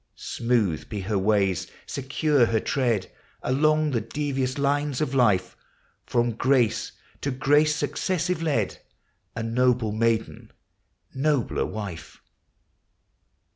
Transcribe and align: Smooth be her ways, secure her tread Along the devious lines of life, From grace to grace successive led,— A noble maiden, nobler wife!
Smooth 0.15 0.89
be 0.89 1.01
her 1.01 1.19
ways, 1.19 1.67
secure 1.85 2.47
her 2.47 2.59
tread 2.59 3.11
Along 3.43 3.91
the 3.91 4.01
devious 4.01 4.57
lines 4.57 4.99
of 4.99 5.13
life, 5.13 5.55
From 6.07 6.31
grace 6.31 6.93
to 7.21 7.29
grace 7.29 7.75
successive 7.75 8.41
led,— 8.41 8.79
A 9.35 9.43
noble 9.43 9.91
maiden, 9.91 10.51
nobler 11.13 11.67
wife! 11.67 12.19